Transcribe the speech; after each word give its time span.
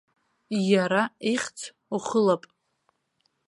Иара 0.73 1.01
ихьӡ 1.33 1.59
ухылап. 1.95 2.43